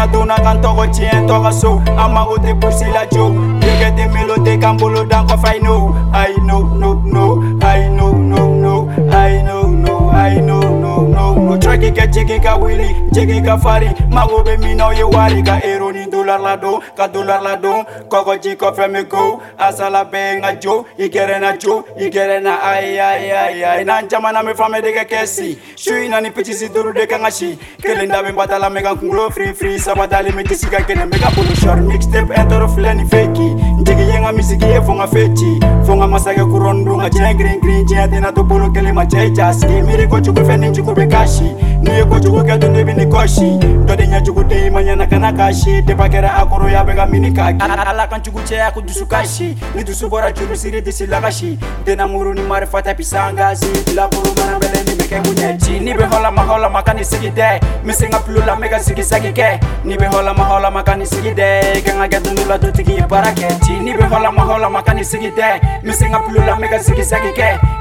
[0.00, 3.28] na donanga n tɔgɔ tiɲɛ tɔgɔ so an mago tɛ kusi la jo
[3.60, 5.76] yɛgɛ tɛ melo tɛ kan bolo dan kɔfɛ ayi no
[6.14, 7.26] I no no no
[7.60, 12.40] I no no no I no no I no no no no traki kɛ jigi
[12.42, 15.89] ka wuli jigi ka fari mago bɛ min na o ye wari ka ero
[16.20, 20.54] dular la do ka dular la do koko ji ko femi go asala be nga
[20.60, 24.80] jo igere na jo igere na ai ai ai ai na njama na me fame
[24.82, 28.70] de kesi shui na ni pichi si duru de kanga shi kele nda me batala
[28.72, 31.80] me kan kulo free free sabata le me kisi ka kene me ka polo short
[31.88, 37.58] mixtape entoro flani fakey tiki yenga misiki ye fonga feti fonga masake kurondunga chai green
[37.60, 41.50] green chai tena tupulu kele machai chaski miri kochu kufe ni nchuku bekashi
[41.82, 46.68] nuye kochu kuke tundu bini koshi dode nya chuku te imanya na kanakashi tepakera akuru
[46.68, 50.56] ya bega mini kaki ala kan chuku chai aku dusu kashi ni dusu bora churu
[50.56, 54.69] siri disi lagashi tena muru ni marifata pisangazi la buru manambe
[55.10, 57.48] ke kunye ji ni be hɔlama hɔlama ka ni sigi de
[57.84, 59.48] min sen ka pulu la me ka sigisɛgi kɛ
[59.84, 61.48] ni be hɔlama hɔlama ka ni sigi de
[61.84, 64.92] ke nga getu nula dundu la para ke baara ji ni be hɔlama hɔlama ka
[64.94, 65.48] ni sigi de
[65.82, 66.76] min sen ka la me ka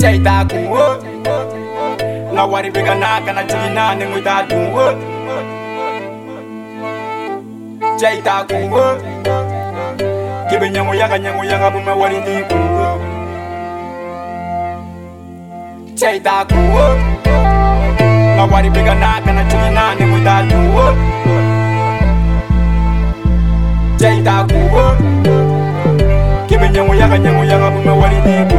[0.00, 0.86] cɛ i t'a kun o
[2.32, 4.86] nka wari bɛ ka n'a kana jigin n'a ni n t'a dun o
[8.00, 8.84] cɛ i t'a kun o
[10.48, 12.88] k'i bɛ ɲɛngoya ka ɲɛngoya ka bɔ n bɛ wari di kun o
[16.24, 16.86] t'a kun o.
[18.52, 20.56] wari mbega naka na cumi nane gutatu
[24.00, 24.54] jaitaku
[26.48, 28.58] kimenyanguyaga nyanguyaga bume wari nibu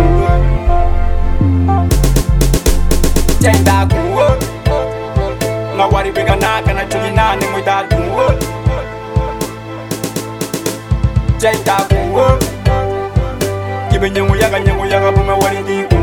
[3.41, 3.95] jaitaku
[5.75, 7.99] nga wari mbega naka na cumi nane gutatu
[11.41, 11.95] jaitaku
[13.91, 15.98] kimenyanguyaga nyanguyaga bume wari nibu